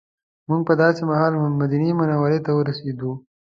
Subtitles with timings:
[0.49, 3.11] موږ په داسې مهال مدینې منورې ته ورسېدو.